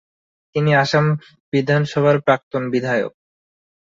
তিনি 0.55 0.71
আসাম 0.83 1.05
বিধানসভার 1.53 2.15
প্রাক্তন 2.25 2.63
বিধায়ক। 2.73 3.13